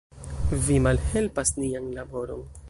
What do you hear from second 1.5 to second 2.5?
nian laboron.